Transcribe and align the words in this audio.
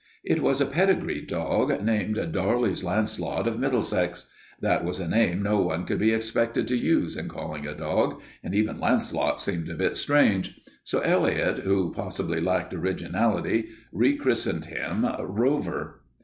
It 0.23 0.41
was 0.41 0.59
a 0.59 0.65
pedigreed 0.65 1.27
dog, 1.27 1.79
named 1.83 2.15
Darley's 2.31 2.83
Launcelot 2.83 3.47
of 3.47 3.59
Middlesex. 3.59 4.25
That 4.59 4.83
was 4.83 4.99
a 4.99 5.07
name 5.07 5.43
no 5.43 5.59
one 5.59 5.83
could 5.85 5.99
be 5.99 6.11
expected 6.11 6.67
to 6.69 6.75
use 6.75 7.15
in 7.15 7.27
calling 7.27 7.67
a 7.67 7.75
dog, 7.75 8.19
and 8.43 8.55
even 8.55 8.79
Launcelot 8.79 9.39
seemed 9.39 9.69
a 9.69 9.75
bit 9.75 9.95
strange. 9.95 10.59
So 10.83 11.01
Elliot, 11.01 11.59
who 11.59 11.93
possibly 11.93 12.41
lacked 12.41 12.73
originality, 12.73 13.69
rechristened 13.93 14.65
him 14.65 15.05
Rover. 15.19 16.01